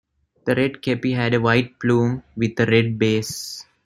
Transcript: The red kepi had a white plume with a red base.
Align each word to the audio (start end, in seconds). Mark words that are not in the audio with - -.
The 0.45 0.55
red 0.55 0.81
kepi 0.81 1.11
had 1.13 1.35
a 1.35 1.39
white 1.39 1.79
plume 1.79 2.23
with 2.35 2.59
a 2.59 2.65
red 2.65 2.97
base. 2.97 3.63